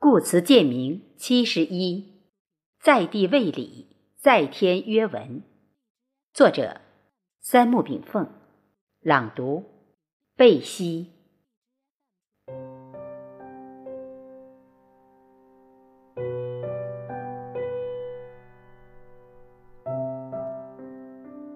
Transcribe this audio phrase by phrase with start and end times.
[0.00, 2.22] 故词鉴明七十一，
[2.80, 5.42] 在地为礼，在天曰文。
[6.32, 6.80] 作者：
[7.40, 8.28] 三木炳凤。
[9.00, 9.64] 朗读：
[10.36, 11.08] 贝西。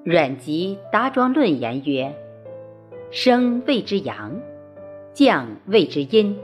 [0.04, 2.12] 阮籍答庄论言曰
[3.12, 4.40] ：“生谓之阳，
[5.14, 6.36] 降谓之阴。”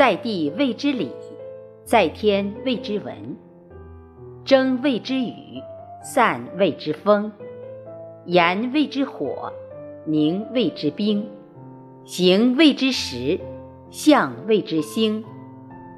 [0.00, 1.10] 在地谓之礼，
[1.84, 3.36] 在天谓之文。
[4.46, 5.34] 蒸谓之雨，
[6.02, 7.30] 散谓之风。
[8.24, 9.52] 炎谓之火，
[10.06, 11.28] 凝谓之冰。
[12.06, 13.38] 行谓之时，
[13.90, 15.22] 象谓之星。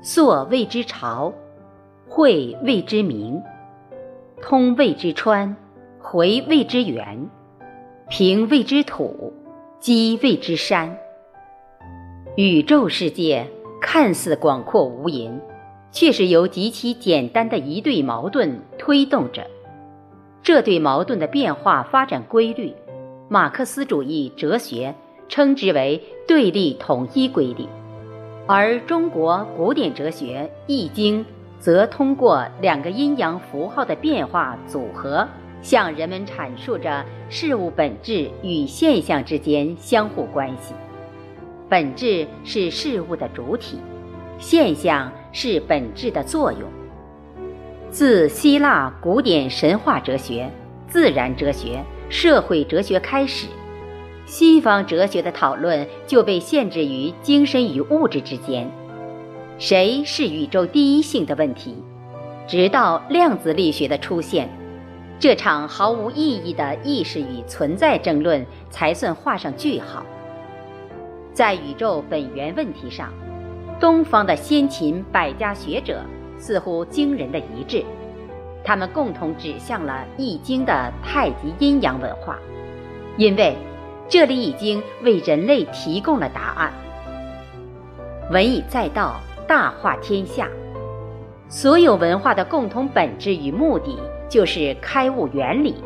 [0.02, 1.32] 朔谓之朝，
[2.08, 3.40] 晦谓之明。
[4.40, 5.54] 通谓之川，
[6.00, 7.30] 回谓之源。
[8.08, 9.32] 平谓之土，
[9.78, 10.98] 积谓之山。
[12.34, 13.46] 宇宙世界。
[13.84, 15.40] 看似广阔无垠，
[15.90, 19.44] 却是由极其简单的一对矛盾推动着。
[20.42, 22.72] 这对矛盾的变化发展规律，
[23.28, 24.94] 马克思主义哲学
[25.28, 27.66] 称之为对立统一规律，
[28.46, 31.20] 而中国古典哲学《易经》
[31.58, 35.28] 则通过两个阴阳符号的变化组合，
[35.60, 40.72] 向人们阐述着事物本质与现象之间相互关系。
[41.72, 43.78] 本质是事物的主体，
[44.38, 46.60] 现象是本质的作用。
[47.90, 50.50] 自希腊古典神话哲学、
[50.86, 53.46] 自然哲学、社会哲学开始，
[54.26, 58.70] 西方哲学的讨论就被限制于精神与物质之间。
[59.56, 61.82] 谁是宇宙第一性的问题，
[62.46, 64.46] 直到量子力学的出现，
[65.18, 70.04] 这场毫无意义的意识与存在争论才算画上句号。
[71.32, 73.10] 在宇宙本源问题上，
[73.80, 76.02] 东方的先秦百家学者
[76.38, 77.82] 似乎惊人的一致，
[78.62, 82.38] 他们共同指向了《易经》的太极阴阳文化，
[83.16, 83.56] 因为
[84.08, 86.72] 这里已经为人类提供了答案。
[88.30, 90.48] 文以载道，大化天下。
[91.48, 93.98] 所有文化的共同本质与目的，
[94.28, 95.76] 就是开悟原理，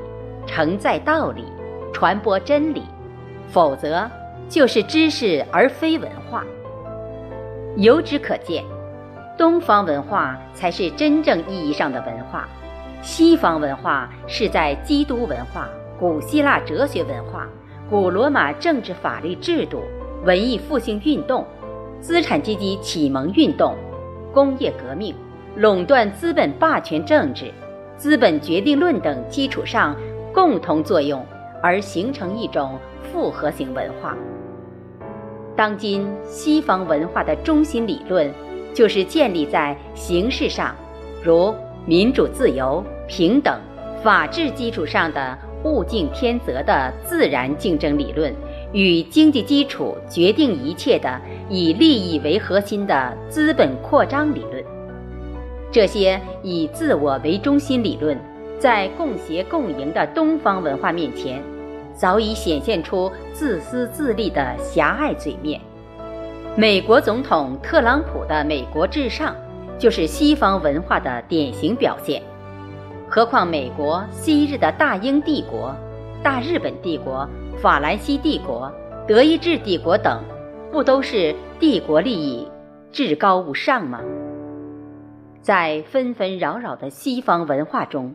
[0.45, 1.45] 承载道理，
[1.93, 2.83] 传播真理，
[3.49, 4.11] 否则。
[4.49, 6.45] 就是知识而非文化。
[7.77, 8.65] 由之可见，
[9.37, 12.49] 东方文化才是真正意义上的文化，
[13.03, 15.69] 西方文化是在基督文化、
[15.99, 17.47] 古希腊哲学文化、
[17.91, 19.83] 古罗马政治法律制度、
[20.25, 21.47] 文艺复兴运动、
[22.01, 23.77] 资产阶级启蒙运动、
[24.33, 25.15] 工业革命、
[25.56, 27.53] 垄断资本霸权政治、
[27.97, 29.95] 资本决定论等基础上
[30.33, 31.25] 共同作用
[31.62, 34.17] 而形成一种复合型文化。
[35.56, 38.31] 当今西方文化的中心理论，
[38.75, 40.75] 就是建立在形式上，
[41.22, 41.55] 如
[41.87, 43.59] 民主、自由、平等、
[44.03, 48.34] 法治基础上的物竞天择的自然竞争理论，
[48.73, 54.62] 与经济基础决定一切的以利益为核心的资本扩张理论。
[55.73, 58.19] 这些以自我为中心理论，
[58.59, 61.43] 在共协共赢的东方文化面前。
[61.94, 65.59] 早已显现出自私自利的狭隘嘴面。
[66.55, 69.34] 美国总统特朗普的“美国至上”
[69.81, 72.22] 就是西方文化的典型表现。
[73.09, 75.75] 何况美国昔日的大英帝国、
[76.23, 77.27] 大日本帝国、
[77.62, 78.71] 法兰西帝国、
[79.09, 80.23] 德意志帝国等，
[80.71, 82.47] 不都是帝国利益
[82.93, 84.00] 至高无上吗？
[85.41, 88.15] 在纷纷扰扰的西方文化中。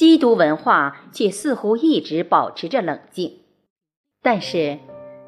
[0.00, 3.40] 基督文化却似乎一直保持着冷静，
[4.22, 4.78] 但是，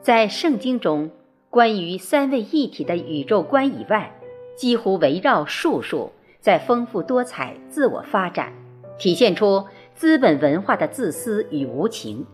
[0.00, 1.10] 在圣经中
[1.50, 4.19] 关于三位一体的宇宙观以外，
[4.56, 6.10] 几乎围绕术数
[6.41, 8.50] 在丰富多彩、自我发展，
[8.99, 12.25] 体现出资本文化的自私与无情。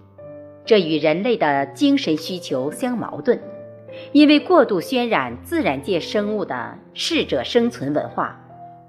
[0.65, 3.41] 这与人类的精神需求相矛盾，
[4.12, 8.38] 因为过度渲染自然界生物的适者生存文化，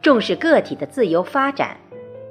[0.03, 1.77] 重视个体的自由发展。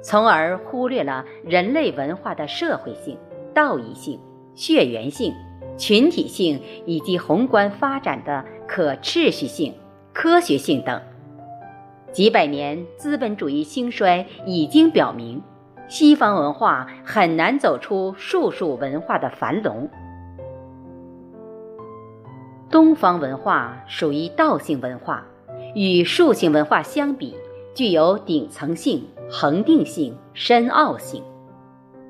[0.01, 3.17] 从而忽略了人类文化的社会性、
[3.53, 4.19] 道义性、
[4.55, 5.33] 血缘性、
[5.77, 9.73] 群体性以及宏观发展的可持续性、
[10.13, 11.01] 科学性等。
[12.11, 15.41] 几百年资本主义兴衰已经表明，
[15.87, 19.89] 西方文化很难走出术数文化的樊笼。
[22.71, 25.25] 东方文化属于道性文化，
[25.75, 27.35] 与术性文化相比，
[27.79, 29.01] 具有顶层性。
[29.31, 31.23] 恒定性、深奥性，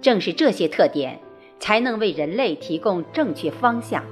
[0.01, 1.19] 正是这些特点，
[1.59, 4.03] 才能为人类提供正确方向。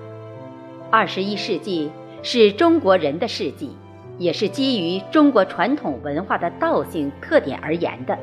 [0.92, 1.90] 二十一世纪
[2.22, 3.72] 是中国人的世纪，
[4.20, 8.16] 也是基于中国传统文化的道性特点而言的。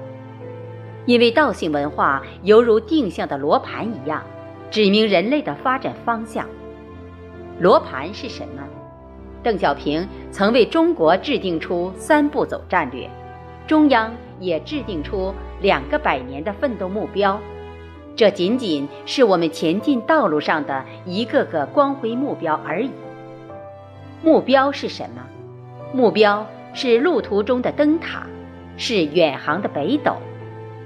[1.05, 4.23] 因为道性文化犹如定向的罗盘一样，
[4.71, 6.47] 指明人类的发展方向。
[7.59, 8.63] 罗盘是什么？
[9.43, 13.11] 邓小平曾为中国制定出三步走战略，
[13.67, 17.41] 中央也制定出两个百年的奋斗目标。
[18.17, 22.91] 这仅仅是我们前进道路上的一个个光辉目标而已。
[24.23, 25.23] 目标是什么？
[25.93, 28.27] 目标是路途中的灯塔，
[28.77, 30.17] 是远航的北斗。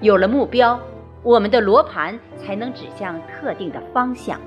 [0.01, 0.79] 有了目标，
[1.23, 4.41] 我们的罗盘才能指向特定的方向。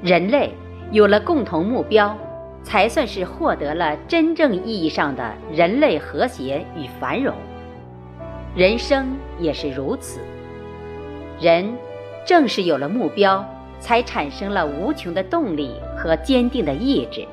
[0.00, 0.52] 人类
[0.92, 2.16] 有了共同目标，
[2.62, 7.34] 才算是获得了真正意义上的人类和谐与繁荣。
[8.54, 10.20] 人生也是如此。
[11.40, 11.72] 人
[12.26, 13.44] 正是有了目标，
[13.78, 17.26] 才产生了无穷的动力和坚定的意志。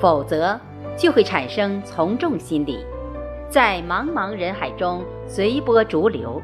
[0.00, 0.58] 否则，
[0.96, 2.84] 就会产生从众心理。
[3.48, 6.40] 在茫茫人海中随波逐流。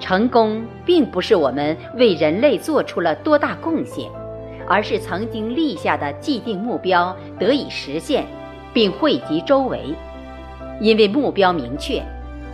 [0.00, 4.10] 成功并不是我们为人类做出了多大贡献，
[4.66, 8.24] 而是曾经立下的既定目标得以实现，
[8.72, 9.94] 并惠及周围。
[10.80, 12.02] 因为目标明确，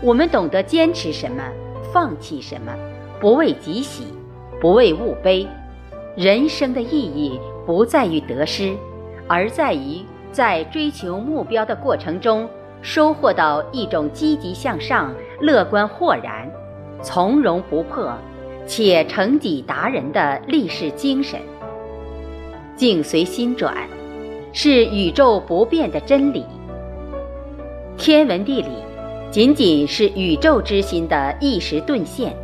[0.02, 1.42] 我们懂得坚持什么，
[1.92, 2.72] 放弃什么，
[3.20, 4.04] 不为己喜，
[4.60, 5.46] 不为物悲。
[6.16, 8.74] 人生的意义不在于得失，
[9.26, 10.00] 而在于
[10.32, 12.48] 在追求目标的过程中。
[12.82, 16.50] 收获到一种积极向上、乐观豁然、
[17.02, 18.16] 从容不迫，
[18.66, 21.38] 且成己达人的立世精神。
[22.76, 23.86] 境随心转，
[24.54, 26.46] 是宇宙不变的真理。
[28.00, 28.70] 天文地理，
[29.30, 32.34] 仅仅是宇宙之心的一时顿现。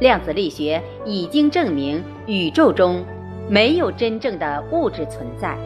[0.00, 3.04] 量子力学已经证明，宇宙中
[3.50, 5.58] 没有真正的物质存在，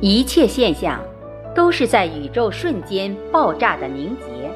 [0.00, 0.98] 一切现象。
[1.52, 4.48] 都是在宇宙瞬间爆炸的凝结，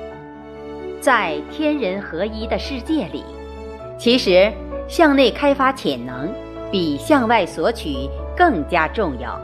[1.00, 3.24] 在天人合一的世界里，
[3.98, 4.50] 其实
[4.86, 6.32] 向内开发潜能
[6.70, 9.36] 比向外索取更加重要。